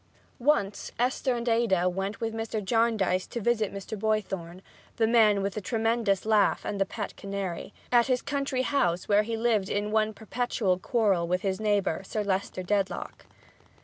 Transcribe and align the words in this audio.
Once 0.39 0.91
Esther 0.97 1.35
and 1.35 1.47
Ada 1.47 1.87
went 1.87 2.19
with 2.19 2.33
Mr. 2.33 2.59
Jarndyce 2.65 3.27
to 3.27 3.39
visit 3.39 3.71
Mr. 3.71 3.95
Boythorn 3.95 4.61
the 4.95 5.05
man 5.05 5.43
with 5.43 5.53
the 5.53 5.61
tremendous 5.61 6.25
laugh 6.25 6.65
and 6.65 6.81
the 6.81 6.87
pet 6.87 7.15
canary 7.15 7.71
at 7.91 8.07
his 8.07 8.23
country 8.23 8.63
house 8.63 9.07
where 9.07 9.21
he 9.21 9.37
lived 9.37 9.69
in 9.69 9.91
one 9.91 10.11
perpetual 10.11 10.79
quarrel 10.79 11.27
with 11.27 11.43
his 11.43 11.61
neighbor, 11.61 12.01
Sir 12.03 12.23
Leicester 12.23 12.63
Dedlock. 12.63 13.27